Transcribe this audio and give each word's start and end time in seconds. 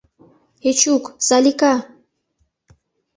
Эчук, 0.69 1.03
Салика! 1.27 1.73